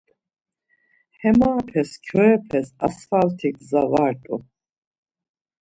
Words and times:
Hem 1.19 1.37
orapes 1.49 1.91
Kyoepes 2.03 2.67
asfalt̆i 2.85 3.49
gza 3.57 3.83
va 3.91 4.05
rt̆u. 4.13 4.35